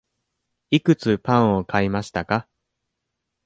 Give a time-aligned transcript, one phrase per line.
[0.71, 2.49] いくつパンを買いましたか。